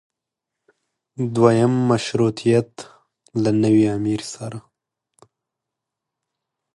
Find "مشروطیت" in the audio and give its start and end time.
1.89-2.69